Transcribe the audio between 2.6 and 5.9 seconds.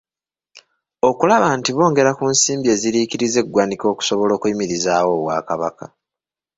eziriikiriza eggwanika okusobola okuyimirizaawo Obwakabaka.